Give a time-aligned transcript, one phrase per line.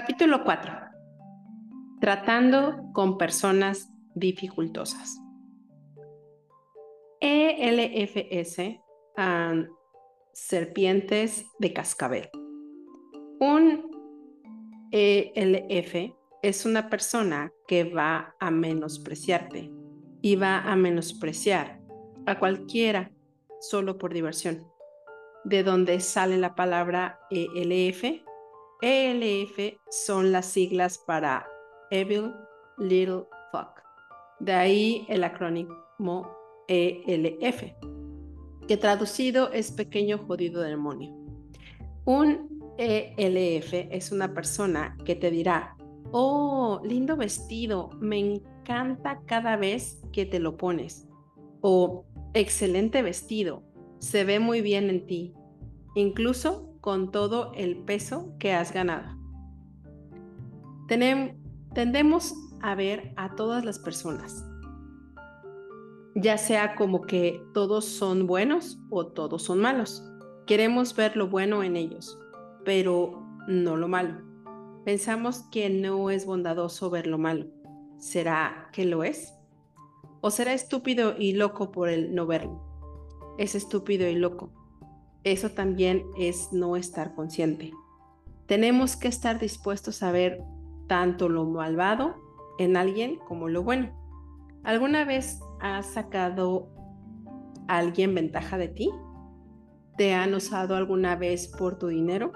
[0.00, 0.72] Capítulo 4.
[2.00, 5.20] Tratando con personas dificultosas.
[7.20, 8.80] ELFS,
[10.32, 12.30] serpientes de cascabel.
[13.40, 13.90] Un
[14.90, 19.70] ELF es una persona que va a menospreciarte
[20.22, 21.78] y va a menospreciar
[22.24, 23.12] a cualquiera
[23.60, 24.66] solo por diversión.
[25.44, 28.29] De donde sale la palabra ELF.
[28.82, 31.46] ELF son las siglas para
[31.90, 32.32] Evil
[32.78, 33.82] Little Fuck.
[34.40, 36.30] De ahí el acrónimo
[36.66, 37.74] ELF,
[38.66, 41.14] que traducido es pequeño jodido demonio.
[42.06, 45.76] Un ELF es una persona que te dirá,
[46.10, 51.06] oh, lindo vestido, me encanta cada vez que te lo pones.
[51.60, 53.62] O excelente vestido,
[53.98, 55.34] se ve muy bien en ti,
[55.94, 59.16] incluso con todo el peso que has ganado.
[61.74, 64.44] tendemos a ver a todas las personas,
[66.14, 70.04] ya sea como que todos son buenos o todos son malos.
[70.46, 72.18] Queremos ver lo bueno en ellos,
[72.64, 74.22] pero no lo malo.
[74.84, 77.46] Pensamos que no es bondadoso ver lo malo.
[77.98, 79.34] ¿Será que lo es?
[80.20, 82.62] ¿O será estúpido y loco por el no verlo?
[83.38, 84.59] Es estúpido y loco.
[85.24, 87.72] Eso también es no estar consciente.
[88.46, 90.42] Tenemos que estar dispuestos a ver
[90.86, 92.16] tanto lo malvado
[92.58, 93.90] en alguien como lo bueno.
[94.64, 96.68] ¿Alguna vez has sacado
[97.68, 98.90] a alguien ventaja de ti?
[99.96, 102.32] ¿Te han usado alguna vez por tu dinero?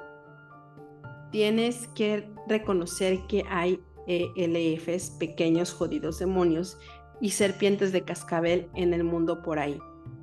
[1.33, 6.79] Tienes que reconocer que hay ELFs, pequeños jodidos demonios,
[7.21, 9.79] y serpientes de cascabel en el mundo por ahí,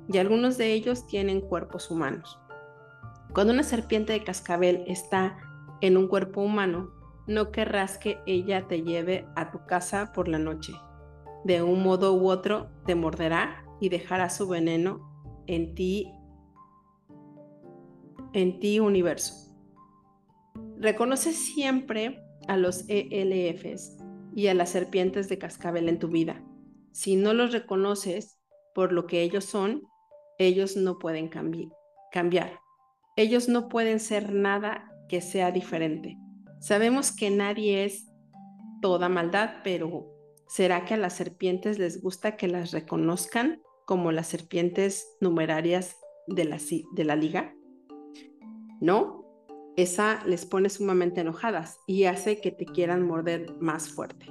[0.08, 2.38] y algunos de ellos tienen cuerpos humanos.
[3.34, 5.38] Cuando una serpiente de cascabel está
[5.80, 6.90] en un cuerpo humano,
[7.26, 10.74] no querrás que ella te lleve a tu casa por la noche.
[11.44, 15.10] De un modo u otro te morderá y dejará su veneno
[15.46, 16.12] en ti,
[18.34, 19.56] en ti universo.
[20.76, 23.96] Reconoce siempre a los ELFs
[24.34, 26.44] y a las serpientes de cascabel en tu vida.
[26.92, 28.38] Si no los reconoces
[28.74, 29.82] por lo que ellos son,
[30.38, 32.61] ellos no pueden cambiar.
[33.16, 36.16] Ellos no pueden ser nada que sea diferente.
[36.60, 38.08] Sabemos que nadie es
[38.80, 40.06] toda maldad, pero
[40.48, 45.96] ¿será que a las serpientes les gusta que las reconozcan como las serpientes numerarias
[46.26, 46.58] de la,
[46.92, 47.54] de la liga?
[48.80, 49.26] No,
[49.76, 54.26] esa les pone sumamente enojadas y hace que te quieran morder más fuerte.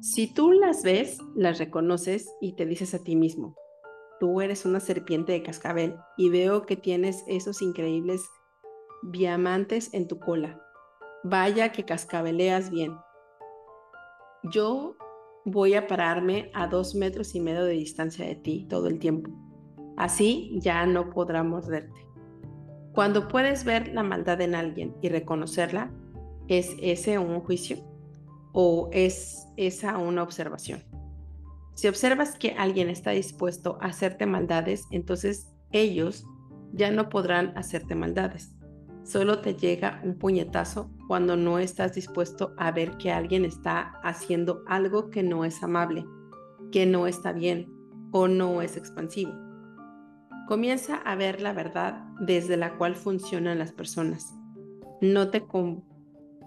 [0.00, 3.54] Si tú las ves, las reconoces y te dices a ti mismo,
[4.22, 8.30] tú eres una serpiente de cascabel y veo que tienes esos increíbles
[9.02, 10.62] diamantes en tu cola
[11.24, 12.96] Vaya que cascabeleas bien.
[14.44, 14.96] Yo
[15.44, 19.28] voy a pararme a dos metros y medio de distancia de ti todo el tiempo.
[19.96, 22.06] Así ya no podrá morderte.
[22.94, 25.92] Cuando puedes ver la maldad en alguien y reconocerla,
[26.46, 27.78] ¿es ese un juicio?
[28.52, 30.91] ¿O es esa una observación?
[31.74, 36.26] Si observas que alguien está dispuesto a hacerte maldades, entonces ellos
[36.72, 38.54] ya no podrán hacerte maldades.
[39.04, 44.62] Solo te llega un puñetazo cuando no estás dispuesto a ver que alguien está haciendo
[44.66, 46.04] algo que no es amable,
[46.70, 47.68] que no está bien
[48.12, 49.32] o no es expansivo.
[50.46, 54.32] Comienza a ver la verdad desde la cual funcionan las personas.
[55.00, 55.44] No te,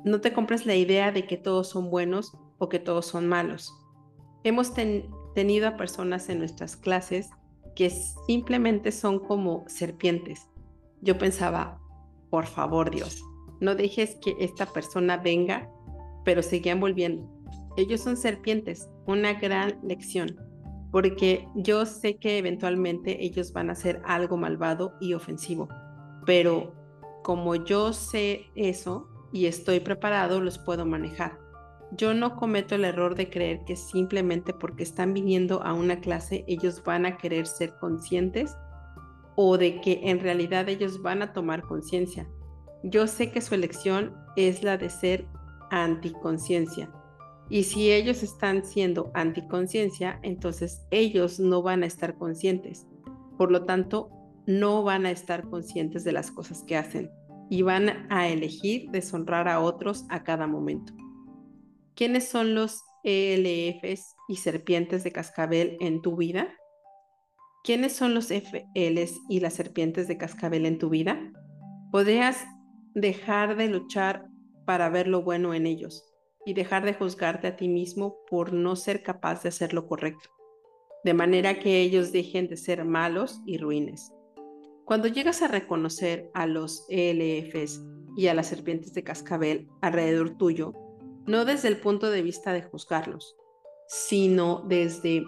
[0.06, 3.74] no te compres la idea de que todos son buenos o que todos son malos.
[4.46, 4.76] Hemos
[5.34, 7.32] tenido a personas en nuestras clases
[7.76, 10.48] que simplemente son como serpientes.
[11.02, 11.82] Yo pensaba,
[12.30, 13.24] por favor Dios,
[13.60, 15.68] no dejes que esta persona venga,
[16.24, 17.28] pero seguían volviendo.
[17.76, 20.38] Ellos son serpientes, una gran lección,
[20.92, 25.70] porque yo sé que eventualmente ellos van a hacer algo malvado y ofensivo,
[26.24, 26.76] pero
[27.24, 31.45] como yo sé eso y estoy preparado, los puedo manejar.
[31.92, 36.44] Yo no cometo el error de creer que simplemente porque están viniendo a una clase
[36.48, 38.56] ellos van a querer ser conscientes
[39.36, 42.28] o de que en realidad ellos van a tomar conciencia.
[42.84, 45.26] Yo sé que su elección es la de ser
[45.72, 46.90] anticonciencia.
[47.50, 52.88] Y si ellos están siendo anticonciencia, entonces ellos no van a estar conscientes.
[53.38, 54.10] Por lo tanto,
[54.48, 57.12] no van a estar conscientes de las cosas que hacen
[57.50, 60.94] y van a elegir deshonrar a otros a cada momento.
[61.96, 66.54] ¿Quiénes son los ELFs y serpientes de cascabel en tu vida?
[67.64, 71.32] ¿Quiénes son los FLs y las serpientes de cascabel en tu vida?
[71.94, 72.44] ¿Podrías
[72.96, 74.28] dejar de luchar
[74.66, 76.04] para ver lo bueno en ellos
[76.46, 80.30] y dejar de juzgarte a ti mismo por no ser capaz de hacer lo correcto,
[81.06, 84.12] de manera que ellos dejen de ser malos y ruines.
[84.84, 87.82] Cuando llegas a reconocer a los ELFs
[88.18, 90.74] y a las serpientes de cascabel alrededor tuyo,
[91.26, 93.36] no desde el punto de vista de juzgarlos,
[93.88, 95.26] sino desde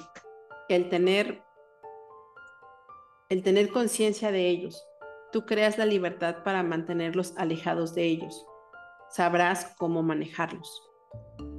[0.69, 1.43] el tener
[3.29, 4.81] el tener conciencia de ellos.
[5.33, 8.45] Tú creas la libertad para mantenerlos alejados de ellos.
[9.09, 10.83] Sabrás cómo manejarlos.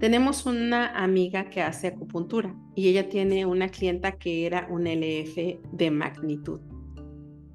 [0.00, 5.61] Tenemos una amiga que hace acupuntura y ella tiene una clienta que era un LF
[5.73, 6.61] de magnitud.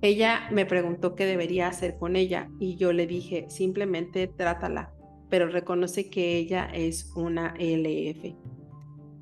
[0.01, 4.93] Ella me preguntó qué debería hacer con ella y yo le dije, simplemente trátala,
[5.33, 8.35] pero reconoce que ella es una LF.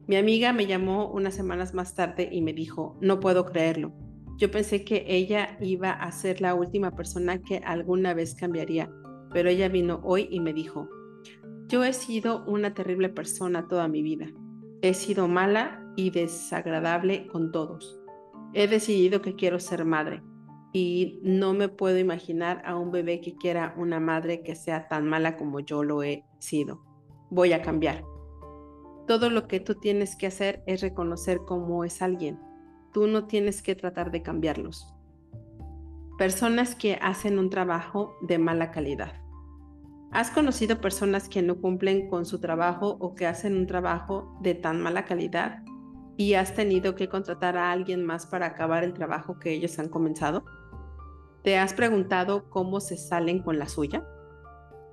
[0.07, 3.93] Mi amiga me llamó unas semanas más tarde y me dijo, no puedo creerlo.
[4.37, 8.91] Yo pensé que ella iba a ser la última persona que alguna vez cambiaría,
[9.31, 10.89] pero ella vino hoy y me dijo,
[11.69, 14.27] yo he sido una terrible persona toda mi vida.
[14.81, 18.01] He sido mala y desagradable con todos.
[18.53, 20.21] He decidido que quiero ser madre
[20.73, 25.07] y no me puedo imaginar a un bebé que quiera una madre que sea tan
[25.07, 26.81] mala como yo lo he sido.
[27.29, 28.03] Voy a cambiar.
[29.07, 32.39] Todo lo que tú tienes que hacer es reconocer cómo es alguien
[32.93, 34.93] Tú no tienes que tratar de cambiarlos.
[36.17, 39.13] Personas que hacen un trabajo de mala calidad.
[40.11, 44.55] ¿Has conocido personas que no cumplen con su trabajo o que hacen un trabajo de
[44.55, 45.63] tan mala calidad
[46.17, 49.87] y has tenido que contratar a alguien más para acabar el trabajo que ellos han
[49.87, 50.43] comenzado?
[51.43, 54.05] ¿Te has preguntado cómo se salen con la suya?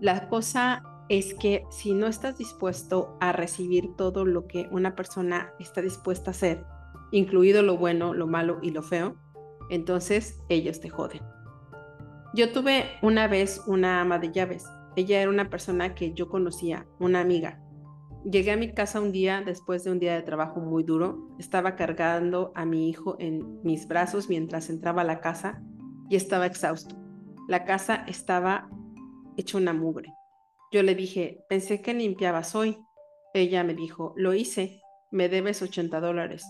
[0.01, 5.53] La cosa es que si no estás dispuesto a recibir todo lo que una persona
[5.59, 6.65] está dispuesta a hacer,
[7.11, 9.17] incluido lo bueno, lo malo y lo feo,
[9.69, 11.21] entonces ellos te joden.
[12.35, 14.65] Yo tuve una vez una ama de llaves.
[14.97, 17.63] Ella era una persona que yo conocía, una amiga.
[18.25, 21.29] Llegué a mi casa un día después de un día de trabajo muy duro.
[21.39, 25.63] Estaba cargando a mi hijo en mis brazos mientras entraba a la casa
[26.09, 26.97] y estaba exhausto.
[27.49, 28.69] La casa estaba
[29.37, 30.13] hecha una mugre.
[30.73, 32.79] Yo le dije, pensé que limpiabas hoy.
[33.35, 36.45] Ella me dijo, lo hice, me debes 80 dólares.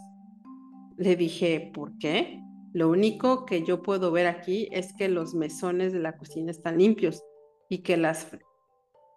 [0.96, 2.40] Le dije, ¿por qué?
[2.72, 6.78] Lo único que yo puedo ver aquí es que los mesones de la cocina están
[6.78, 7.22] limpios
[7.68, 8.28] y que las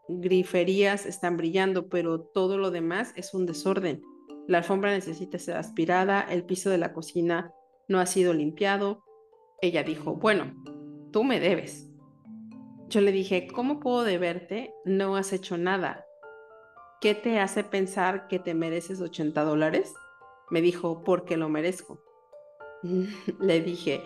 [0.07, 4.01] griferías están brillando, pero todo lo demás es un desorden.
[4.47, 7.53] La alfombra necesita ser aspirada, el piso de la cocina
[7.87, 9.03] no ha sido limpiado.
[9.61, 10.55] Ella dijo, bueno,
[11.11, 11.87] tú me debes.
[12.89, 14.73] Yo le dije, ¿cómo puedo deberte?
[14.85, 16.03] No has hecho nada.
[16.99, 19.93] ¿Qué te hace pensar que te mereces 80 dólares?
[20.49, 22.03] Me dijo, porque lo merezco.
[23.39, 24.03] Le dije,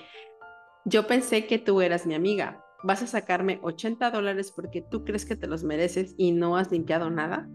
[0.83, 2.63] yo pensé que tú eras mi amiga.
[2.83, 6.69] ¿Vas a sacarme 80 dólares porque tú crees que te los mereces y no has
[6.69, 7.49] limpiado nada?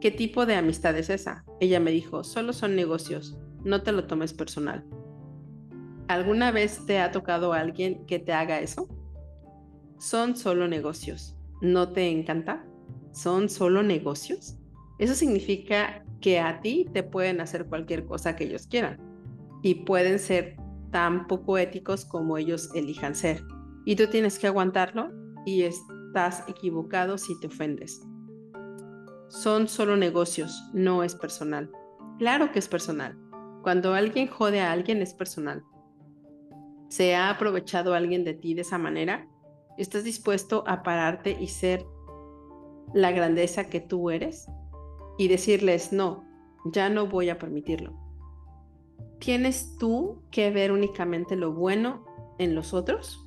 [0.00, 1.44] ¿Qué tipo de amistad es esa?
[1.60, 4.86] Ella me dijo, solo son negocios, no te lo tomes personal.
[6.12, 8.86] ¿Alguna vez te ha tocado alguien que te haga eso?
[9.98, 11.38] Son solo negocios.
[11.62, 12.66] ¿No te encanta?
[13.12, 14.58] ¿Son solo negocios?
[14.98, 19.00] Eso significa que a ti te pueden hacer cualquier cosa que ellos quieran
[19.62, 20.58] y pueden ser
[20.90, 23.42] tan poco éticos como ellos elijan ser.
[23.86, 25.10] Y tú tienes que aguantarlo
[25.46, 28.02] y estás equivocado si te ofendes.
[29.28, 31.70] Son solo negocios, no es personal.
[32.18, 33.18] Claro que es personal.
[33.62, 35.64] Cuando alguien jode a alguien es personal.
[36.92, 39.26] ¿Se ha aprovechado alguien de ti de esa manera?
[39.78, 41.86] ¿Estás dispuesto a pararte y ser
[42.92, 44.46] la grandeza que tú eres?
[45.16, 46.24] y decirles, no,
[46.64, 47.92] ya no voy a permitirlo.
[49.18, 52.04] ¿Tienes tú que ver únicamente lo bueno
[52.38, 53.24] en los otros?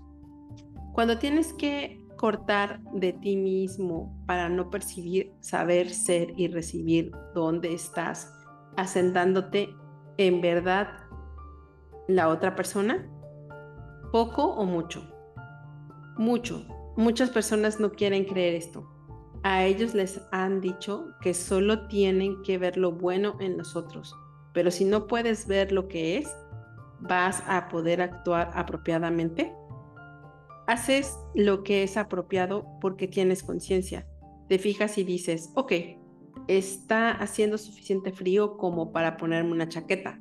[0.93, 7.73] Cuando tienes que cortar de ti mismo para no percibir, saber, ser y recibir dónde
[7.73, 8.31] estás,
[8.77, 9.69] asentándote
[10.17, 10.89] en verdad
[12.07, 13.09] la otra persona,
[14.11, 15.03] poco o mucho.
[16.17, 16.65] Mucho.
[16.97, 18.95] Muchas personas no quieren creer esto
[19.45, 24.15] a ellos les han dicho que solo tienen que ver lo bueno en nosotros,
[24.55, 26.27] pero si no puedes ver lo que es,
[26.99, 29.53] ¿vas a poder actuar apropiadamente?
[30.65, 34.07] Haces lo que es apropiado porque tienes conciencia.
[34.49, 35.73] Te fijas y dices, ok,
[36.47, 40.19] está haciendo suficiente frío como para ponerme una chaqueta.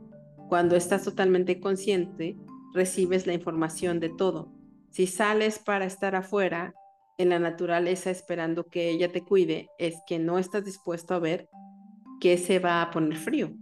[0.50, 2.36] Cuando estás totalmente consciente,
[2.74, 4.52] recibes la información de todo.
[4.90, 6.74] Si sales para estar afuera,
[7.16, 11.48] en la naturaleza esperando que ella te cuide es que no estás dispuesto a ver
[12.20, 13.52] que se va a poner frío.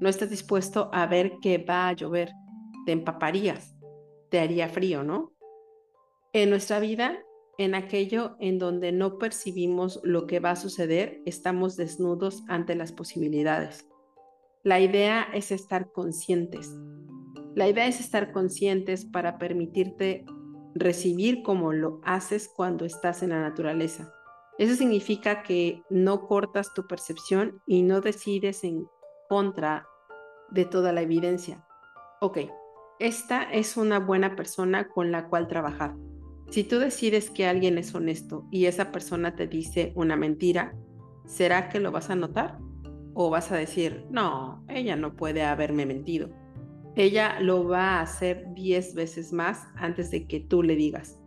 [0.00, 2.32] No estás dispuesto a ver que va a llover.
[2.84, 3.74] Te empaparías.
[4.30, 5.32] Te haría frío, ¿no?
[6.32, 7.18] En nuestra vida
[7.58, 12.92] en aquello en donde no percibimos lo que va a suceder, estamos desnudos ante las
[12.92, 13.88] posibilidades.
[14.62, 16.74] La idea es estar conscientes.
[17.56, 20.26] La idea es estar conscientes para permitirte
[20.74, 24.12] recibir como lo haces cuando estás en la naturaleza.
[24.58, 28.86] Eso significa que no cortas tu percepción y no decides en
[29.30, 29.86] contra
[30.50, 31.64] de toda la evidencia.
[32.20, 32.40] Ok,
[32.98, 35.94] esta es una buena persona con la cual trabajar.
[36.50, 40.76] Si tú decides que alguien es honesto y esa persona te dice una mentira,
[41.24, 42.58] ¿será que lo vas a notar?
[43.14, 46.28] ¿O vas a decir, no, ella no puede haberme mentido?
[46.96, 51.20] Ella lo va a hacer 10 veces más antes de que tú le digas.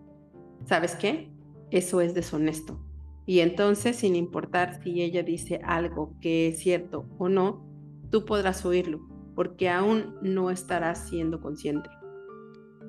[0.65, 1.31] ¿Sabes qué?
[1.71, 2.83] Eso es deshonesto.
[3.27, 7.63] Y entonces, sin importar si ella dice algo que es cierto o no,
[8.09, 11.89] tú podrás oírlo, porque aún no estarás siendo consciente.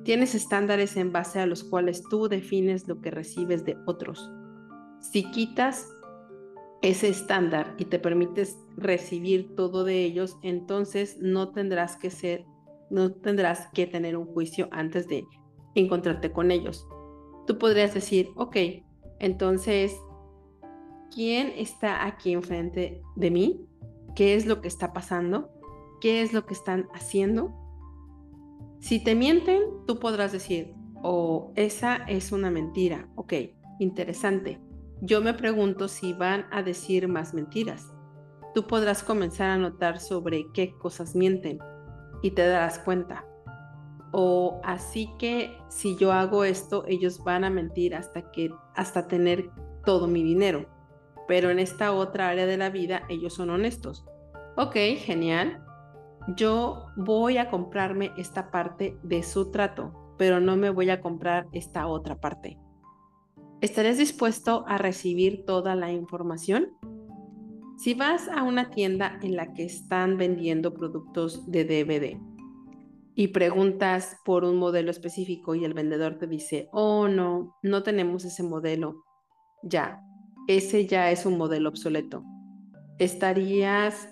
[0.03, 4.31] Tienes estándares en base a los cuales tú defines lo que recibes de otros.
[5.01, 5.87] Si quitas
[6.81, 12.47] ese estándar y te permites recibir todo de ellos, entonces no tendrás que ser,
[12.91, 15.25] no tendrás que tener un juicio antes de
[15.75, 16.87] encontrarte con ellos.
[17.47, 18.57] Tú podrías decir, ok,
[19.19, 19.97] entonces,
[21.15, 23.67] ¿quién está aquí enfrente de mí?
[24.15, 25.51] ¿Qué es lo que está pasando?
[26.01, 27.55] ¿Qué es lo que están haciendo?
[28.81, 33.09] Si te mienten, tú podrás decir, oh, esa es una mentira.
[33.15, 33.35] Ok,
[33.79, 34.61] interesante.
[35.03, 37.93] Yo me pregunto si van a decir más mentiras.
[38.55, 41.59] Tú podrás comenzar a notar sobre qué cosas mienten
[42.23, 43.25] y te darás cuenta.
[44.13, 49.51] O así que si yo hago esto, ellos van a mentir hasta que hasta tener
[49.85, 50.67] todo mi dinero.
[51.29, 54.05] Pero en esta otra área de la vida ellos son honestos.
[54.57, 55.65] Ok, genial
[56.37, 61.47] yo voy a comprarme esta parte de su trato, pero no me voy a comprar
[61.53, 62.59] esta otra parte.
[63.61, 66.69] ¿Estarías dispuesto a recibir toda la información?
[67.83, 72.21] Si vas a una tienda en la que están vendiendo productos de DVD
[73.15, 78.25] y preguntas por un modelo específico y el vendedor te dice, oh no, no tenemos
[78.27, 79.05] ese modelo,
[79.63, 80.03] ya,
[80.47, 82.23] ese ya es un modelo obsoleto.
[82.99, 84.11] ¿Estarías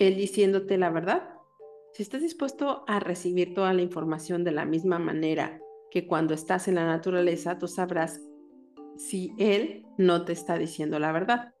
[0.00, 1.22] él diciéndote la verdad.
[1.92, 6.68] Si estás dispuesto a recibir toda la información de la misma manera que cuando estás
[6.68, 8.18] en la naturaleza, tú sabrás
[8.96, 11.52] si Él no te está diciendo la verdad.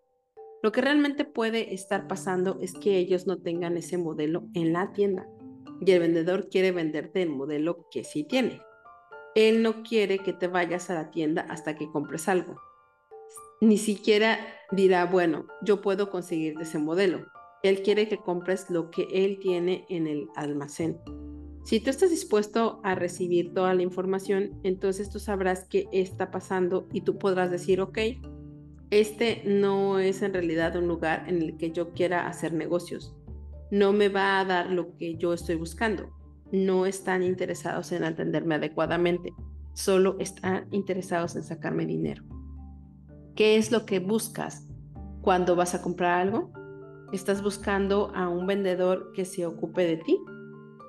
[0.62, 4.92] Lo que realmente puede estar pasando es que ellos no tengan ese modelo en la
[4.92, 5.26] tienda
[5.80, 8.60] y el vendedor quiere venderte el modelo que sí tiene.
[9.34, 12.56] Él no quiere que te vayas a la tienda hasta que compres algo.
[13.60, 14.38] Ni siquiera
[14.72, 17.26] dirá, bueno, yo puedo conseguirte ese modelo.
[17.62, 20.98] Él quiere que compres lo que Él tiene en el almacén.
[21.64, 26.88] Si tú estás dispuesto a recibir toda la información, entonces tú sabrás qué está pasando
[26.92, 27.98] y tú podrás decir, ok,
[28.90, 33.14] este no es en realidad un lugar en el que yo quiera hacer negocios.
[33.70, 36.10] No me va a dar lo que yo estoy buscando.
[36.50, 39.32] No están interesados en atenderme adecuadamente.
[39.74, 42.24] Solo están interesados en sacarme dinero.
[43.36, 44.66] ¿Qué es lo que buscas
[45.22, 46.52] cuando vas a comprar algo?
[47.12, 50.18] estás buscando a un vendedor que se ocupe de ti.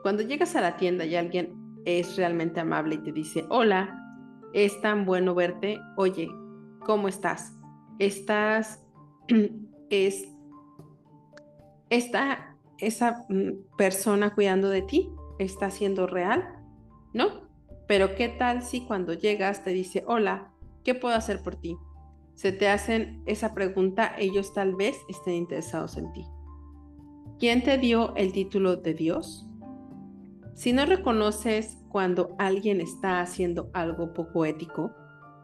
[0.03, 1.53] Cuando llegas a la tienda y alguien
[1.86, 3.98] es realmente amable y te dice, hola,
[4.53, 6.29] es tan bueno verte, oye,
[6.86, 7.58] ¿cómo estás?
[8.01, 8.84] ¿Estás,
[9.89, 10.27] es,
[11.89, 15.10] está esa mm, persona cuidando de ti?
[15.39, 16.43] ¿Está siendo real?
[17.13, 17.50] ¿No?
[17.88, 20.51] Pero ¿qué tal si cuando llegas te dice, hola,
[20.84, 21.77] ¿qué puedo hacer por ti?
[22.41, 26.25] se te hacen esa pregunta, ellos tal vez estén interesados en ti.
[27.38, 29.46] ¿Quién te dio el título de Dios?
[30.55, 34.91] Si no reconoces cuando alguien está haciendo algo poco ético,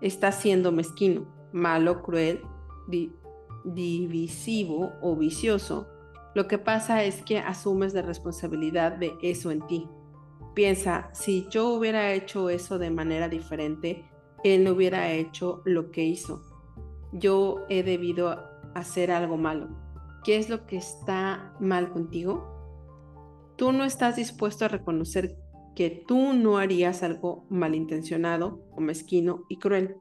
[0.02, 2.42] está siendo mezquino, malo, cruel,
[3.66, 5.88] divisivo o vicioso,
[6.36, 9.88] lo que pasa es que asumes la responsabilidad de eso en ti.
[10.54, 14.10] Piensa, si yo hubiera hecho eso de manera diferente,
[14.44, 16.42] él no hubiera hecho lo que hizo
[17.12, 18.38] yo he debido
[18.74, 19.68] hacer algo malo.
[20.24, 22.54] ¿Qué es lo que está mal contigo?
[23.56, 25.38] Tú no estás dispuesto a reconocer
[25.76, 29.98] que tú no harías algo malintencionado o mezquino y cruel.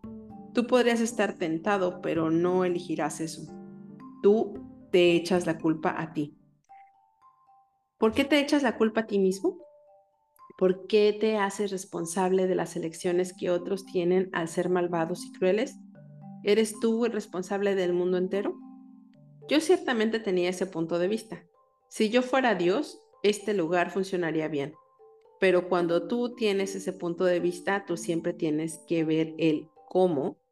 [0.57, 3.43] Tú podrías estar tentado, pero no elegirás eso.
[4.23, 4.55] Tú
[4.91, 6.35] te echas la culpa a ti.
[7.99, 9.59] ¿Por qué te echas la culpa a ti mismo?
[10.57, 15.33] ¿Por qué te haces responsable de las elecciones que otros tienen al ser malvados y
[15.33, 15.77] crueles?
[16.43, 18.59] ¿Eres tú el responsable del mundo entero?
[19.51, 21.45] Yo ciertamente tenía ese punto de vista.
[21.91, 24.73] Si yo fuera Dios, este lugar funcionaría bien.
[25.39, 30.46] Pero cuando tú tienes ese punto de vista, tú siempre tienes que ver el cómo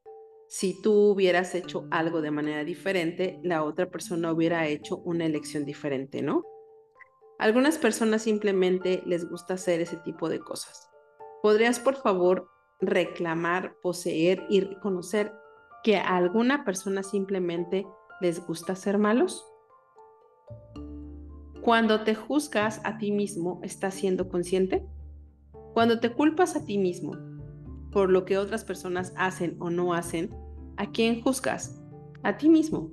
[0.48, 5.64] si tú hubieras hecho algo de manera diferente, la otra persona hubiera hecho una elección
[5.64, 6.44] diferente, ¿no?
[7.38, 10.88] Algunas personas simplemente les gusta hacer ese tipo de cosas.
[11.42, 12.48] ¿Podrías, por favor,
[12.80, 15.32] reclamar, poseer y reconocer
[15.82, 17.86] que a alguna persona simplemente
[18.20, 19.44] les gusta ser malos?
[21.60, 24.86] Cuando te juzgas a ti mismo, ¿estás siendo consciente?
[25.72, 27.33] Cuando te culpas a ti mismo
[27.94, 30.34] por lo que otras personas hacen o no hacen,
[30.76, 31.80] ¿a quién juzgas?
[32.24, 32.90] A ti mismo.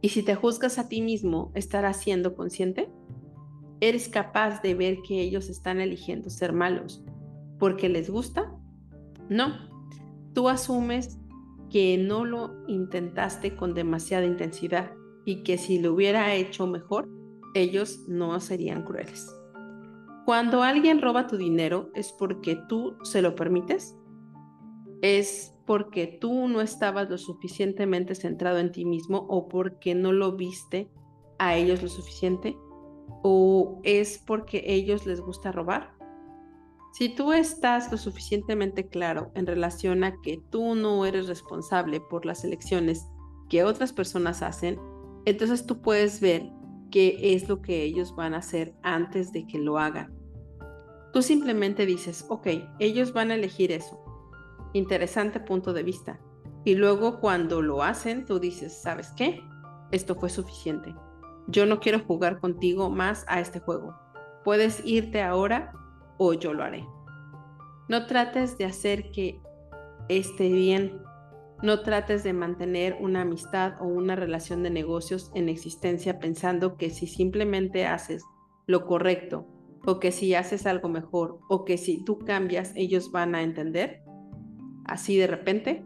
[0.00, 2.88] Y si te juzgas a ti mismo, ¿estarás siendo consciente?
[3.80, 7.04] ¿Eres capaz de ver que ellos están eligiendo ser malos
[7.58, 8.50] porque les gusta?
[9.28, 9.68] No.
[10.32, 11.18] Tú asumes
[11.68, 14.92] que no lo intentaste con demasiada intensidad
[15.26, 17.10] y que si lo hubiera hecho mejor,
[17.54, 19.37] ellos no serían crueles.
[20.28, 23.96] Cuando alguien roba tu dinero, ¿es porque tú se lo permites?
[25.00, 30.36] ¿Es porque tú no estabas lo suficientemente centrado en ti mismo o porque no lo
[30.36, 30.90] viste
[31.38, 32.58] a ellos lo suficiente?
[33.22, 35.94] ¿O es porque ellos les gusta robar?
[36.92, 42.26] Si tú estás lo suficientemente claro en relación a que tú no eres responsable por
[42.26, 43.08] las elecciones
[43.48, 44.78] que otras personas hacen,
[45.24, 46.52] entonces tú puedes ver
[46.90, 50.17] qué es lo que ellos van a hacer antes de que lo hagan.
[51.12, 52.46] Tú simplemente dices, ok,
[52.78, 53.98] ellos van a elegir eso.
[54.74, 56.20] Interesante punto de vista.
[56.64, 59.42] Y luego cuando lo hacen, tú dices, ¿sabes qué?
[59.90, 60.94] Esto fue suficiente.
[61.46, 63.94] Yo no quiero jugar contigo más a este juego.
[64.44, 65.72] Puedes irte ahora
[66.18, 66.86] o yo lo haré.
[67.88, 69.40] No trates de hacer que
[70.10, 71.00] esté bien.
[71.62, 76.90] No trates de mantener una amistad o una relación de negocios en existencia pensando que
[76.90, 78.22] si simplemente haces
[78.66, 79.46] lo correcto
[79.88, 84.02] o que si haces algo mejor o que si tú cambias ellos van a entender.
[84.84, 85.82] Así de repente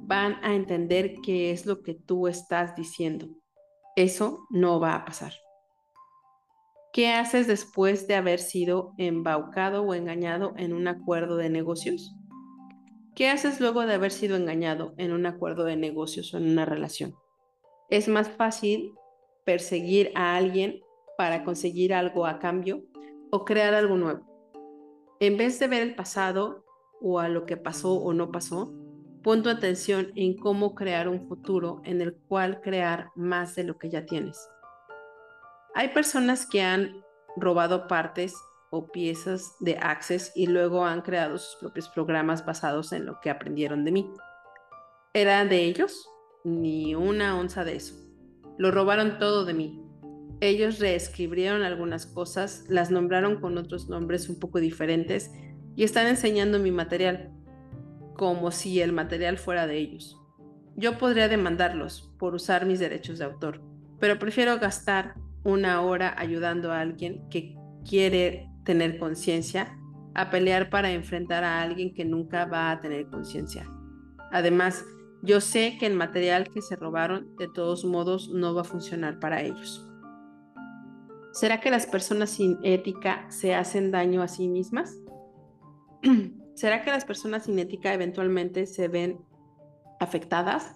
[0.00, 3.28] van a entender qué es lo que tú estás diciendo.
[3.96, 5.34] Eso no va a pasar.
[6.90, 12.14] ¿Qué haces después de haber sido embaucado o engañado en un acuerdo de negocios?
[13.14, 16.64] ¿Qué haces luego de haber sido engañado en un acuerdo de negocios o en una
[16.64, 17.14] relación?
[17.90, 18.94] Es más fácil
[19.44, 20.80] perseguir a alguien
[21.18, 22.88] para conseguir algo a cambio
[23.30, 24.26] o crear algo nuevo.
[25.20, 26.64] En vez de ver el pasado
[27.00, 28.72] o a lo que pasó o no pasó,
[29.22, 33.78] pon tu atención en cómo crear un futuro en el cual crear más de lo
[33.78, 34.48] que ya tienes.
[35.74, 37.04] Hay personas que han
[37.36, 38.34] robado partes
[38.70, 43.30] o piezas de Access y luego han creado sus propios programas basados en lo que
[43.30, 44.12] aprendieron de mí.
[45.14, 46.08] ¿Era de ellos?
[46.44, 47.94] Ni una onza de eso.
[48.58, 49.87] Lo robaron todo de mí.
[50.40, 55.32] Ellos reescribieron algunas cosas, las nombraron con otros nombres un poco diferentes
[55.74, 57.32] y están enseñando mi material
[58.14, 60.16] como si el material fuera de ellos.
[60.76, 63.60] Yo podría demandarlos por usar mis derechos de autor,
[63.98, 67.56] pero prefiero gastar una hora ayudando a alguien que
[67.88, 69.76] quiere tener conciencia
[70.14, 73.68] a pelear para enfrentar a alguien que nunca va a tener conciencia.
[74.30, 74.84] Además,
[75.22, 79.18] yo sé que el material que se robaron de todos modos no va a funcionar
[79.18, 79.87] para ellos.
[81.38, 84.98] ¿Será que las personas sin ética se hacen daño a sí mismas?
[86.54, 89.20] ¿Será que las personas sin ética eventualmente se ven
[90.00, 90.74] afectadas?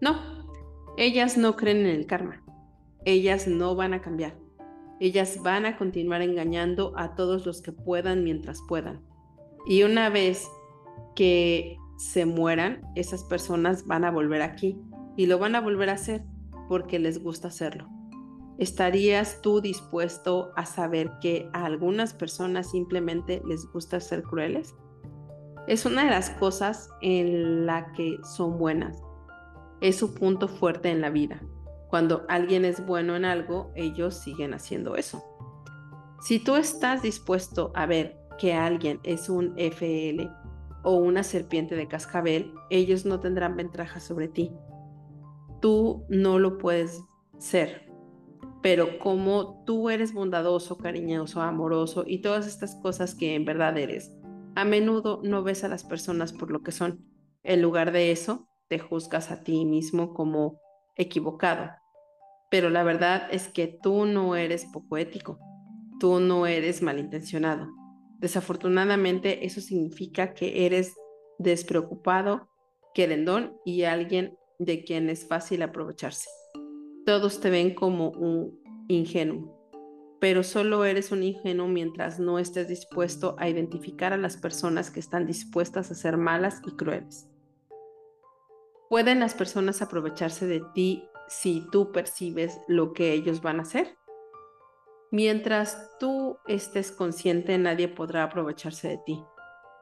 [0.00, 0.16] No,
[0.96, 2.42] ellas no creen en el karma
[3.04, 4.36] ellas no van a cambiar.
[5.00, 9.02] Ellas van a continuar engañando a todos los que puedan mientras puedan.
[9.66, 10.48] Y una vez
[11.16, 14.78] que se mueran, esas personas van a volver aquí
[15.16, 16.24] y lo van a volver a hacer
[16.68, 17.88] porque les gusta hacerlo.
[18.58, 24.74] ¿Estarías tú dispuesto a saber que a algunas personas simplemente les gusta ser crueles?
[25.66, 29.02] Es una de las cosas en la que son buenas.
[29.80, 31.40] Es su punto fuerte en la vida.
[31.88, 35.22] Cuando alguien es bueno en algo, ellos siguen haciendo eso.
[36.20, 40.30] Si tú estás dispuesto a ver que alguien es un FL
[40.84, 44.52] o una serpiente de cascabel, ellos no tendrán ventaja sobre ti.
[45.60, 47.02] Tú no lo puedes
[47.38, 47.91] ser.
[48.62, 54.12] Pero como tú eres bondadoso, cariñoso, amoroso y todas estas cosas que en verdad eres,
[54.54, 57.04] a menudo no ves a las personas por lo que son.
[57.42, 60.60] En lugar de eso, te juzgas a ti mismo como
[60.96, 61.70] equivocado
[62.52, 65.38] pero la verdad es que tú no eres poco ético,
[65.98, 67.66] tú no eres malintencionado.
[68.18, 70.92] Desafortunadamente eso significa que eres
[71.38, 72.50] despreocupado,
[72.92, 76.28] querendón y alguien de quien es fácil aprovecharse.
[77.04, 79.58] Todos te ven como un ingenuo,
[80.20, 85.00] pero solo eres un ingenuo mientras no estés dispuesto a identificar a las personas que
[85.00, 87.28] están dispuestas a ser malas y crueles.
[88.88, 93.96] ¿Pueden las personas aprovecharse de ti si tú percibes lo que ellos van a hacer?
[95.10, 99.24] Mientras tú estés consciente, nadie podrá aprovecharse de ti,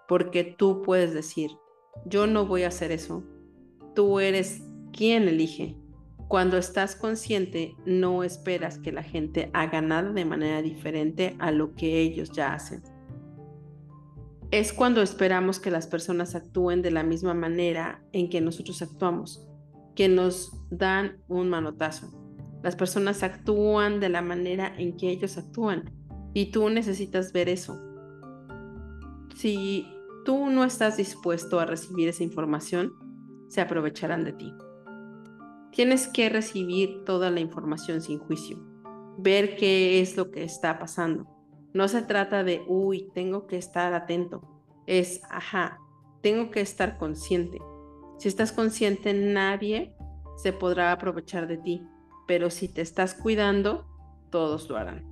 [0.09, 1.51] porque tú puedes decir,
[2.07, 3.23] yo no voy a hacer eso.
[3.95, 5.80] Tú eres quien elige.
[6.31, 11.75] Cuando estás consciente, no esperas que la gente haga nada de manera diferente a lo
[11.75, 12.85] que ellos ya hacen.
[14.53, 19.45] Es cuando esperamos que las personas actúen de la misma manera en que nosotros actuamos,
[19.97, 22.13] que nos dan un manotazo.
[22.63, 25.91] Las personas actúan de la manera en que ellos actúan
[26.33, 27.77] y tú necesitas ver eso.
[29.35, 29.85] Si
[30.25, 32.93] tú no estás dispuesto a recibir esa información,
[33.49, 34.55] se aprovecharán de ti.
[35.73, 38.59] Tienes que recibir toda la información sin juicio,
[39.19, 41.27] ver qué es lo que está pasando.
[41.73, 44.43] No se trata de, uy, tengo que estar atento.
[44.87, 45.79] Es, ajá,
[46.21, 47.59] tengo que estar consciente.
[48.19, 49.95] Si estás consciente, nadie
[50.37, 51.83] se podrá aprovechar de ti
[52.31, 53.89] pero si te estás cuidando,
[54.31, 55.05] todos lo harán.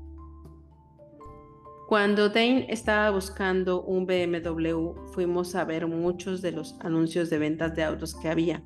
[1.89, 7.75] Cuando Dane estaba buscando un BMW, fuimos a ver muchos de los anuncios de ventas
[7.75, 8.63] de autos que había.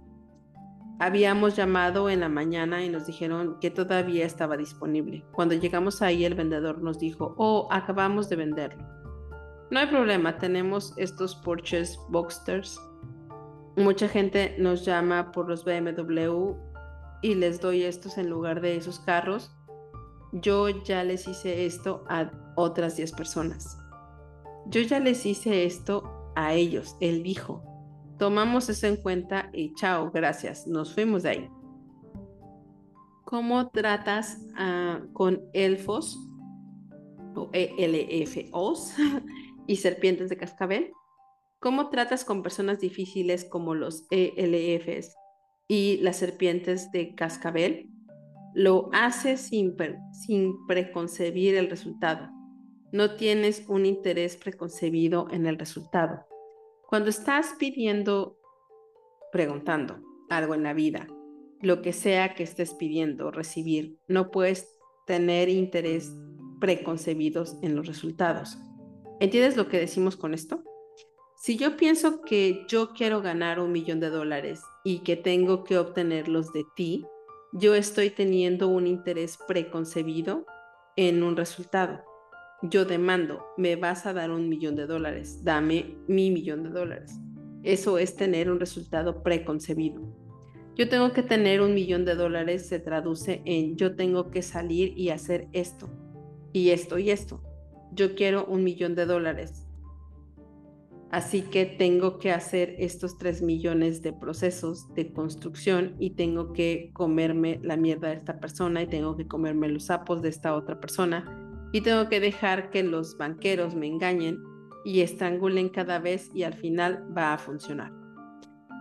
[1.03, 5.25] Habíamos llamado en la mañana y nos dijeron que todavía estaba disponible.
[5.33, 8.87] Cuando llegamos ahí, el vendedor nos dijo, oh, acabamos de venderlo.
[9.73, 12.81] No hay problema, tenemos estos Porsches Boxsters.
[13.77, 16.53] Mucha gente nos llama por los BMW
[17.21, 19.51] y les doy estos en lugar de esos carros,
[20.31, 23.77] yo ya les hice esto a otras 10 personas.
[24.67, 27.72] Yo ya les hice esto a ellos, él dijo.
[28.23, 31.51] Tomamos eso en cuenta y chao, gracias, nos fuimos de ahí.
[33.25, 36.17] ¿Cómo tratas ah, con elfos
[37.35, 38.95] o ELFOs
[39.67, 40.93] y serpientes de cascabel?
[41.59, 45.17] ¿Cómo tratas con personas difíciles como los ELFs
[45.67, 47.91] y las serpientes de cascabel,
[48.55, 49.75] lo haces sin,
[50.13, 52.31] sin preconcebir el resultado.
[52.93, 56.25] No tienes un interés preconcebido en el resultado.
[56.93, 58.39] Cuando estás pidiendo,
[59.33, 61.07] preguntando algo en la vida,
[61.63, 64.69] lo que sea que estés pidiendo recibir, no puedes
[65.07, 66.13] tener interés
[66.61, 68.59] preconcebidos en los resultados.
[69.21, 70.65] ¿Entiendes lo que decimos con esto?
[71.35, 75.79] Si yo pienso que yo quiero ganar un millón de dólares y que tengo que
[75.79, 77.07] obtenerlos de ti,
[77.55, 80.45] yo estoy teniendo un interés preconcebido
[80.97, 82.12] en un resultado.
[82.63, 87.19] Yo demando, me vas a dar un millón de dólares, dame mi millón de dólares.
[87.65, 90.01] Eso es tener un resultado preconcebido.
[90.77, 94.97] Yo tengo que tener un millón de dólares se traduce en yo tengo que salir
[94.97, 95.91] y hacer esto
[96.53, 97.43] y esto y esto.
[97.93, 99.67] Yo quiero un millón de dólares.
[101.11, 106.91] Así que tengo que hacer estos 3 millones de procesos de construcción y tengo que
[106.95, 110.81] comerme la mierda de esta persona y tengo que comerme los sapos de esta otra
[110.81, 111.42] persona
[111.73, 114.39] y tengo que dejar que los banqueros me engañen
[114.85, 117.93] y estrangulen cada vez y al final va a funcionar.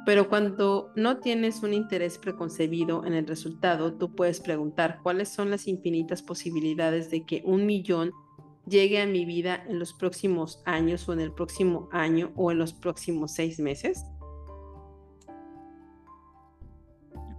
[0.06, 5.52] Pero cuando no tienes un interés preconcebido en el resultado, tú puedes preguntar cuáles son
[5.52, 8.12] las infinitas posibilidades de que un millón
[8.68, 12.58] llegue a mi vida en los próximos años o en el próximo año o en
[12.58, 14.04] los próximos seis meses.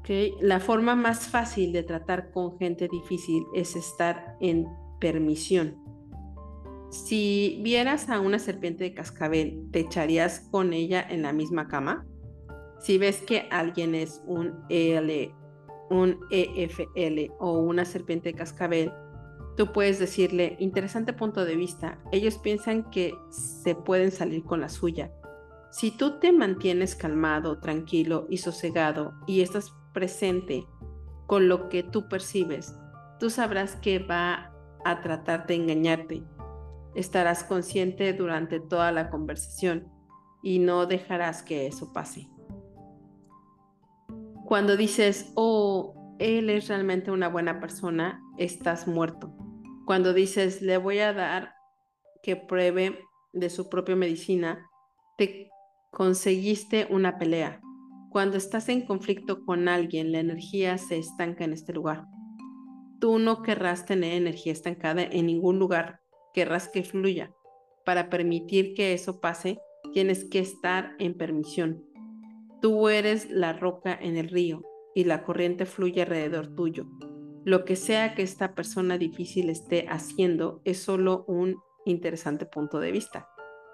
[0.01, 0.35] Okay.
[0.41, 4.67] La forma más fácil de tratar con gente difícil es estar en
[5.03, 5.77] permisión.
[6.93, 12.07] Si vieras a una serpiente de cascabel, ¿te echarías con ella en la misma cama?
[12.79, 15.35] Si ves que alguien es un EL,
[15.91, 18.93] un EFL o una serpiente de cascabel,
[19.57, 24.71] Tú puedes decirle, interesante punto de vista, ellos piensan que se pueden salir con la
[24.71, 25.13] suya.
[25.71, 30.67] Si tú te mantienes calmado, tranquilo y sosegado y estás presente
[31.27, 32.75] con lo que tú percibes,
[33.21, 34.52] tú sabrás que va
[34.85, 36.23] a tratar de engañarte.
[36.95, 39.89] Estarás consciente durante toda la conversación
[40.43, 42.29] y no dejarás que eso pase.
[44.45, 49.35] Cuando dices, oh, él es realmente una buena persona, estás muerto.
[49.87, 51.55] Cuando dices, le voy a dar
[52.23, 52.99] que pruebe
[53.33, 54.69] de su propia medicina,
[55.17, 55.51] te
[55.91, 57.61] conseguiste una pelea.
[58.11, 62.07] Cuando estás en conflicto con alguien, la energía se estanca en este lugar.
[63.03, 65.99] Tú no querrás tener energía estancada en ningún lugar,
[66.33, 67.35] querrás que fluya.
[67.85, 69.59] Para permitir que eso pase,
[69.93, 71.85] tienes que estar en permisión.
[72.61, 74.63] Tú eres la roca en el río
[74.95, 76.87] y la corriente fluye alrededor tuyo.
[77.45, 82.93] Lo que sea que esta persona difícil esté haciendo es solo un interesante punto de
[82.93, 83.29] vista.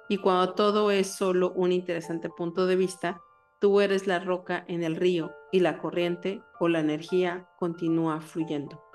[0.09, 3.21] Y cuando todo es solo un interesante punto de vista,
[3.61, 8.88] tú eres la roca en el río y la corriente o la energía continúa fluyendo.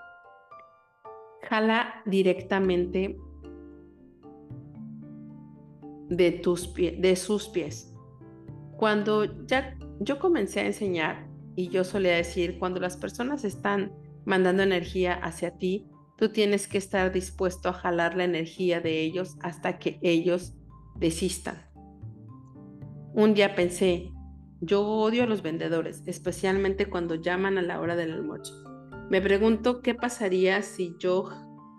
[1.50, 3.18] Jala directamente
[6.10, 7.94] de, tus de sus pies.
[8.78, 13.94] Cuando ya yo comencé a enseñar y yo solía decir, cuando las personas están
[14.26, 19.38] mandando energía hacia ti, tú tienes que estar dispuesto a jalar la energía de ellos
[19.42, 20.54] hasta que ellos
[20.96, 21.58] desistan.
[23.14, 24.12] Un día pensé,
[24.62, 28.73] yo odio a los vendedores, especialmente cuando llaman a la hora del almuerzo.
[29.10, 31.30] Me pregunto qué pasaría si yo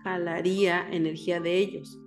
[0.02, 1.98] jalaría energía de ellos.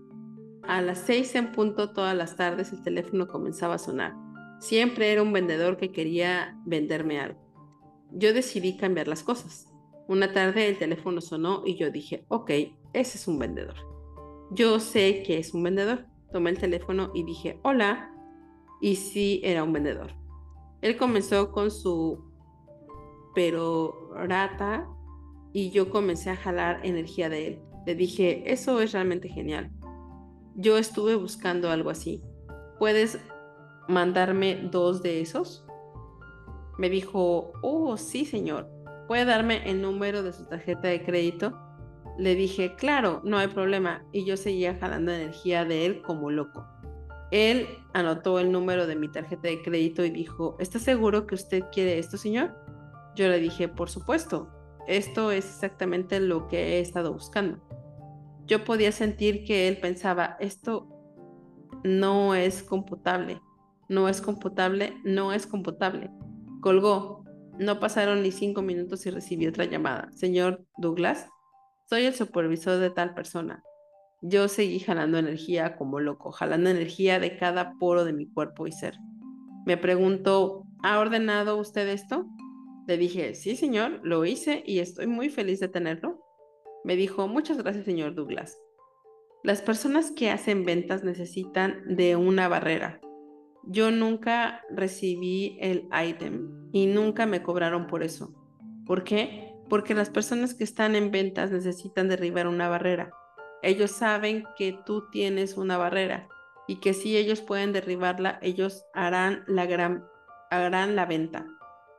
[0.63, 4.13] A las seis en punto todas las tardes el teléfono comenzaba a sonar.
[4.59, 7.39] Siempre era un vendedor que quería venderme algo.
[8.11, 9.73] Yo decidí cambiar las cosas.
[10.07, 12.49] Una tarde el teléfono sonó y yo dije, ok,
[12.93, 13.75] ese es un vendedor.
[14.51, 16.05] Yo sé que es un vendedor.
[16.31, 18.13] Tomé el teléfono y dije, hola.
[18.79, 20.13] Y sí, era un vendedor.
[20.81, 22.23] Él comenzó con su
[23.33, 24.87] perorata
[25.53, 27.59] y yo comencé a jalar energía de él.
[27.85, 29.71] Le dije, eso es realmente genial.
[30.55, 32.21] Yo estuve buscando algo así.
[32.79, 33.19] ¿Puedes
[33.87, 35.65] mandarme dos de esos?
[36.77, 38.69] Me dijo, oh, sí, señor.
[39.07, 41.57] ¿Puede darme el número de su tarjeta de crédito?
[42.17, 44.03] Le dije, claro, no hay problema.
[44.11, 46.65] Y yo seguía jalando energía de él como loco.
[47.31, 51.63] Él anotó el número de mi tarjeta de crédito y dijo, ¿está seguro que usted
[51.71, 52.55] quiere esto, señor?
[53.15, 54.49] Yo le dije, por supuesto,
[54.87, 57.61] esto es exactamente lo que he estado buscando.
[58.45, 60.87] Yo podía sentir que él pensaba, esto
[61.83, 63.41] no es computable,
[63.89, 66.09] no es computable, no es computable.
[66.61, 67.25] Colgó.
[67.59, 70.11] No pasaron ni cinco minutos y recibí otra llamada.
[70.13, 71.27] Señor Douglas,
[71.89, 73.63] soy el supervisor de tal persona.
[74.21, 78.71] Yo seguí jalando energía como loco, jalando energía de cada poro de mi cuerpo y
[78.71, 78.95] ser.
[79.65, 82.27] Me preguntó, ¿ha ordenado usted esto?
[82.87, 86.23] Le dije, sí, señor, lo hice y estoy muy feliz de tenerlo.
[86.83, 88.57] Me dijo, muchas gracias, señor Douglas.
[89.43, 93.01] Las personas que hacen ventas necesitan de una barrera,
[93.63, 98.33] yo nunca recibí el item y nunca me cobraron por eso.
[98.85, 99.53] ¿Por qué?
[99.69, 103.11] Porque las personas que están en ventas necesitan derribar una barrera.
[103.61, 106.29] Ellos saben que tú tienes una barrera
[106.67, 110.05] y que si ellos pueden derribarla, ellos harán la gran
[110.49, 111.45] harán la venta.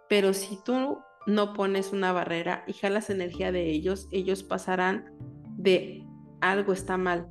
[0.09, 5.13] Pero si tú no pones una barrera y jalas energía de ellos, ellos pasarán
[5.57, 6.07] de
[6.41, 7.29] algo está mal.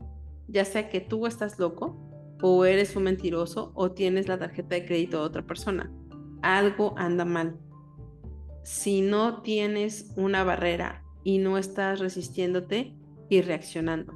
[0.48, 2.00] Ya sea que tú estás loco
[2.42, 5.92] o eres un mentiroso o tienes la tarjeta de crédito de otra persona.
[6.44, 7.58] Algo anda mal.
[8.64, 12.96] Si no tienes una barrera y no estás resistiéndote
[13.30, 14.14] y reaccionando.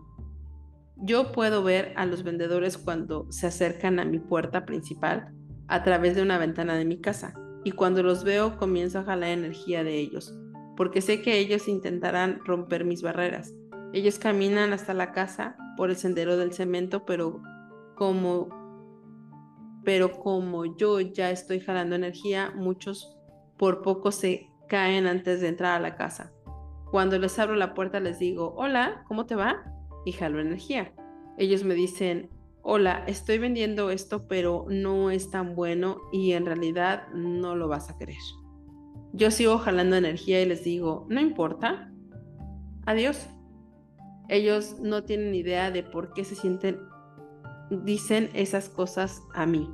[0.97, 5.33] Yo puedo ver a los vendedores cuando se acercan a mi puerta principal
[5.67, 9.29] a través de una ventana de mi casa y cuando los veo comienzo a jalar
[9.29, 10.33] energía de ellos,
[10.75, 13.53] porque sé que ellos intentarán romper mis barreras.
[13.93, 17.41] Ellos caminan hasta la casa por el sendero del cemento, pero
[17.95, 18.49] como,
[19.83, 23.17] pero como yo ya estoy jalando energía, muchos
[23.57, 26.31] por poco se caen antes de entrar a la casa.
[26.89, 29.63] Cuando les abro la puerta les digo, hola, ¿cómo te va?
[30.05, 30.93] Y jalo energía.
[31.37, 32.29] Ellos me dicen,
[32.63, 37.89] hola, estoy vendiendo esto, pero no es tan bueno y en realidad no lo vas
[37.89, 38.17] a querer.
[39.13, 41.91] Yo sigo jalando energía y les digo, no importa,
[42.85, 43.27] adiós.
[44.29, 46.79] Ellos no tienen idea de por qué se sienten
[47.69, 49.69] dicen esas cosas a mí.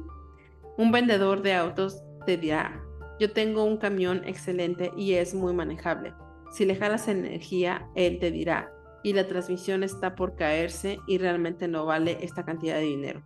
[0.78, 2.82] Un vendedor de autos te dirá,
[3.20, 6.14] yo tengo un camión excelente y es muy manejable.
[6.52, 8.72] Si le jalas energía, él te dirá,
[9.04, 13.24] y la transmisión está por caerse y realmente no vale esta cantidad de dinero.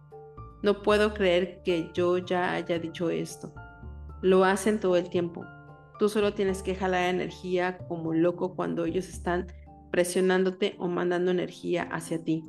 [0.64, 3.54] No puedo creer que yo ya haya dicho esto.
[4.22, 5.44] Lo hacen todo el tiempo.
[5.98, 9.48] Tú solo tienes que jalar energía como loco cuando ellos están
[9.92, 12.46] presionándote o mandando energía hacia ti.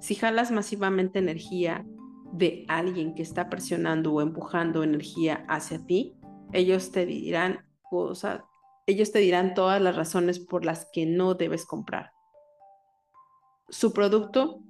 [0.00, 1.86] Si jalas masivamente energía
[2.32, 6.16] de alguien que está presionando o empujando energía hacia ti,
[6.52, 8.42] ellos te dirán cosas,
[8.86, 12.11] ellos te dirán todas las razones por las que no debes comprar.
[13.72, 14.60] Su producto,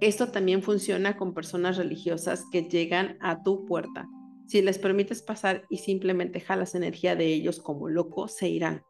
[0.00, 4.08] esto también funciona con personas religiosas que llegan a tu puerta.
[4.46, 8.82] Si les permites pasar y simplemente jalas energía de ellos como loco, se irán.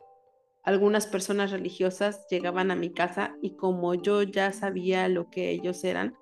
[0.63, 5.83] Algunas personas religiosas llegaban a mi casa y como yo ya sabía lo que ellos
[5.83, 6.15] eran,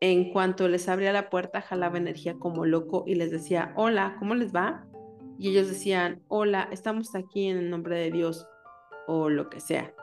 [0.00, 4.34] en cuanto les abría la puerta jalaba energía como loco y les decía, hola, ¿cómo
[4.34, 4.86] les va?
[5.38, 8.46] Y ellos decían, hola, estamos aquí en el nombre de Dios
[9.06, 9.94] o lo que sea.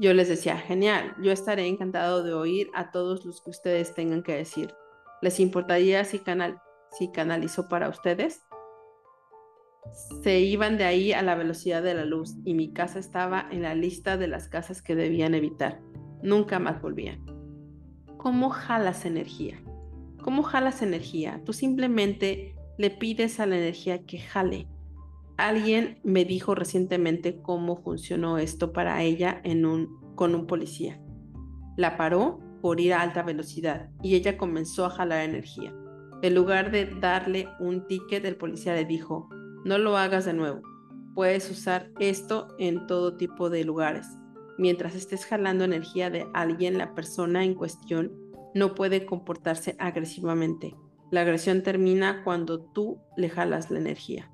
[0.00, 4.22] Yo les decía, genial, yo estaré encantado de oír a todos los que ustedes tengan
[4.22, 4.72] que decir.
[5.20, 6.58] ¿Les importaría si, canal,
[6.98, 8.40] si canalizo para ustedes?
[10.22, 13.60] Se iban de ahí a la velocidad de la luz y mi casa estaba en
[13.60, 15.82] la lista de las casas que debían evitar.
[16.22, 17.22] Nunca más volvían.
[18.16, 19.62] ¿Cómo jalas energía?
[20.22, 21.42] ¿Cómo jalas energía?
[21.44, 24.66] Tú simplemente le pides a la energía que jale.
[25.40, 31.00] Alguien me dijo recientemente cómo funcionó esto para ella en un, con un policía.
[31.78, 35.74] La paró por ir a alta velocidad y ella comenzó a jalar energía.
[36.20, 39.30] En lugar de darle un ticket, el policía le dijo,
[39.64, 40.60] no lo hagas de nuevo.
[41.14, 44.06] Puedes usar esto en todo tipo de lugares.
[44.58, 48.12] Mientras estés jalando energía de alguien, la persona en cuestión
[48.54, 50.76] no puede comportarse agresivamente.
[51.10, 54.30] La agresión termina cuando tú le jalas la energía.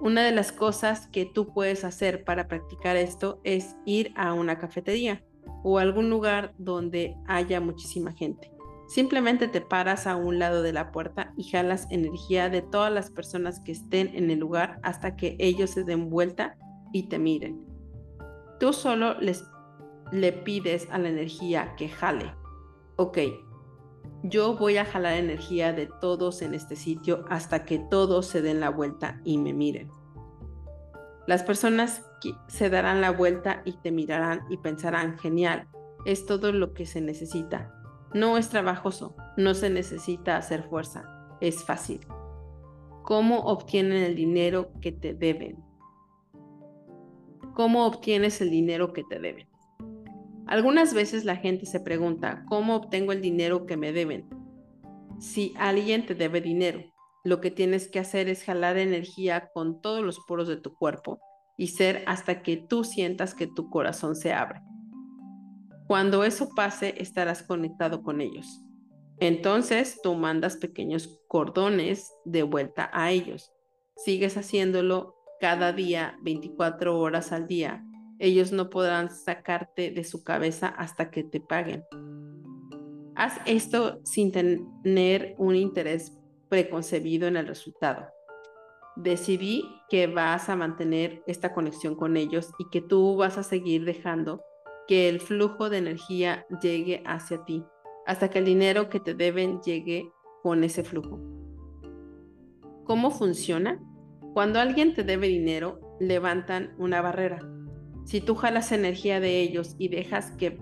[0.00, 4.58] Una de las cosas que tú puedes hacer para practicar esto es ir a una
[4.58, 5.24] cafetería
[5.64, 8.52] o algún lugar donde haya muchísima gente.
[8.88, 13.10] Simplemente te paras a un lado de la puerta y jalas energía de todas las
[13.10, 16.56] personas que estén en el lugar hasta que ellos se den vuelta
[16.92, 17.66] y te miren.
[18.60, 19.44] Tú solo les
[20.12, 22.32] le pides a la energía que jale.
[22.96, 23.18] Ok,
[24.22, 28.60] yo voy a jalar energía de todos en este sitio hasta que todos se den
[28.60, 29.90] la vuelta y me miren.
[31.26, 32.04] Las personas
[32.48, 35.68] se darán la vuelta y te mirarán y pensarán, genial,
[36.04, 37.74] es todo lo que se necesita.
[38.14, 42.00] No es trabajoso, no se necesita hacer fuerza, es fácil.
[43.02, 45.62] ¿Cómo obtienen el dinero que te deben?
[47.54, 49.47] ¿Cómo obtienes el dinero que te deben?
[50.48, 54.28] Algunas veces la gente se pregunta, ¿cómo obtengo el dinero que me deben?
[55.20, 56.82] Si alguien te debe dinero,
[57.22, 61.20] lo que tienes que hacer es jalar energía con todos los poros de tu cuerpo
[61.58, 64.62] y ser hasta que tú sientas que tu corazón se abre.
[65.86, 68.62] Cuando eso pase, estarás conectado con ellos.
[69.20, 73.52] Entonces tú mandas pequeños cordones de vuelta a ellos.
[73.96, 77.84] Sigues haciéndolo cada día, 24 horas al día.
[78.18, 81.84] Ellos no podrán sacarte de su cabeza hasta que te paguen.
[83.14, 86.16] Haz esto sin tener un interés
[86.48, 88.06] preconcebido en el resultado.
[88.96, 93.84] Decidí que vas a mantener esta conexión con ellos y que tú vas a seguir
[93.84, 94.42] dejando
[94.88, 97.64] que el flujo de energía llegue hacia ti,
[98.06, 100.10] hasta que el dinero que te deben llegue
[100.42, 101.20] con ese flujo.
[102.84, 103.80] ¿Cómo funciona?
[104.32, 107.38] Cuando alguien te debe dinero, levantan una barrera.
[108.08, 110.58] Si tú jalas energía de ellos y dejas que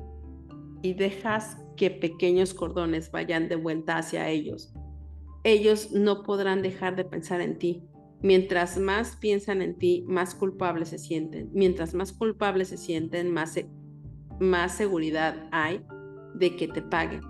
[0.83, 4.75] y dejas que pequeños cordones vayan de vuelta hacia ellos,
[5.45, 7.85] ellos no podrán dejar de pensar en ti.
[8.21, 11.49] Mientras más piensan en ti, más culpables se sienten.
[11.53, 13.55] Mientras más culpables se sienten, más,
[14.41, 15.85] más seguridad hay
[16.35, 17.21] de que te paguen.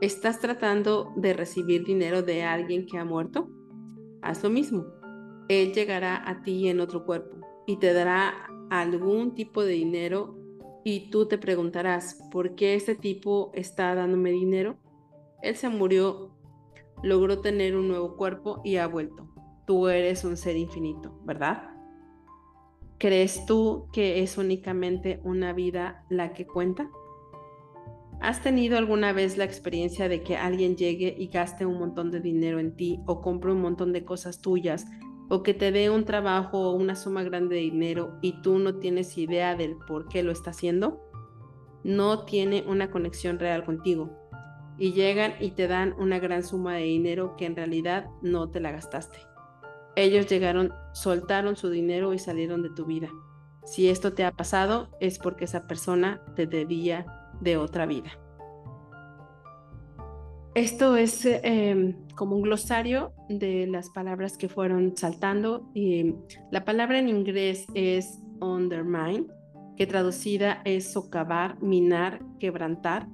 [0.00, 3.50] ¿Estás tratando de recibir dinero de alguien que ha muerto?
[4.22, 4.86] Haz lo mismo.
[5.48, 10.34] Él llegará a ti en otro cuerpo y te dará algún tipo de dinero
[10.82, 14.76] y tú te preguntarás, ¿por qué este tipo está dándome dinero?
[15.42, 16.30] Él se murió
[17.02, 19.28] logró tener un nuevo cuerpo y ha vuelto.
[19.66, 21.70] Tú eres un ser infinito, ¿verdad?
[22.98, 26.88] ¿Crees tú que es únicamente una vida la que cuenta?
[28.20, 32.20] ¿Has tenido alguna vez la experiencia de que alguien llegue y gaste un montón de
[32.20, 34.86] dinero en ti o compre un montón de cosas tuyas
[35.32, 38.74] o que te dé un trabajo o una suma grande de dinero y tú no
[38.74, 41.00] tienes idea del por qué lo está haciendo?
[41.84, 44.10] No tiene una conexión real contigo
[44.76, 48.60] y llegan y te dan una gran suma de dinero que en realidad no te
[48.60, 49.20] la gastaste.
[49.96, 53.08] Ellos llegaron, soltaron su dinero y salieron de tu vida.
[53.64, 57.06] Si esto te ha pasado es porque esa persona te debía
[57.40, 58.21] de otra vida.
[60.54, 65.70] Esto es em, como un glosario de las palabras que fueron saltando.
[65.74, 66.14] Y
[66.50, 69.28] la palabra en inglés es undermine,
[69.78, 73.08] que traducida es socavar, minar, quebrantar.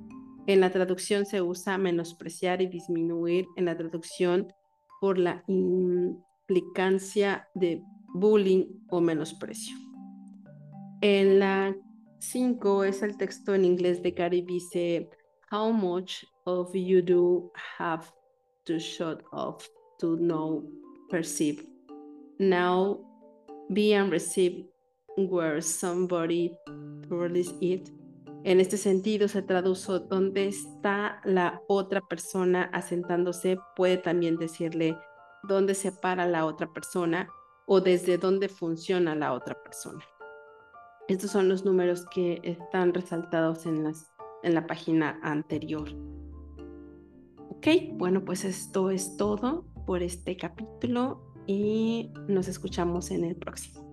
[0.48, 4.52] En la traducción se usa menospreciar y disminuir en la traducción
[5.00, 7.80] por la implicancia de
[8.14, 9.76] bullying o menosprecio.
[11.02, 11.72] En la
[12.18, 15.08] 5 es el texto en inglés de Gary dice,
[15.52, 18.10] How much of you do have
[18.66, 19.68] to shut off
[20.00, 20.64] to know,
[21.10, 21.64] perceive?
[22.38, 23.00] Now
[23.72, 24.64] be and receive
[25.16, 26.56] where somebody
[27.08, 27.90] release it
[28.44, 34.96] en este sentido, se tradujo dónde está la otra persona asentándose, puede también decirle
[35.42, 37.28] dónde se para la otra persona
[37.66, 40.04] o desde dónde funciona la otra persona.
[41.08, 44.10] Estos son los números que están resaltados en, las,
[44.42, 45.88] en la página anterior.
[47.58, 53.87] Ok, bueno, pues esto es todo por este capítulo y nos escuchamos en el próximo.